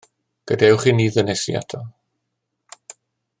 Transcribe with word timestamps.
Gadewch 0.51 0.87
i 0.91 0.93
ni 0.95 1.05
ddynesu 1.17 1.55
ato. 1.61 1.83